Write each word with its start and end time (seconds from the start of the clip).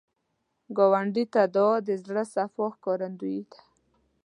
ګاونډي 0.77 1.25
ته 1.33 1.41
دعا، 1.55 1.75
د 1.87 1.89
زړه 2.03 2.23
صفا 2.33 2.65
ښکارندویي 2.75 3.41
ده 3.51 3.59